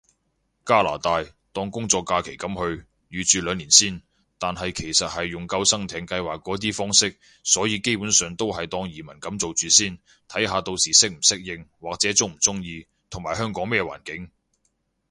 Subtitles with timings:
[0.65, 1.23] 加拿大，
[1.53, 4.01] 當工作假期噉去，預住兩年先，
[4.39, 14.31] 但係其實係用救生艇計劃嗰啲方式，所以基本上都係當移民噉做住先，睇下到時適唔適應，或者中唔中意，同埋香港咩環境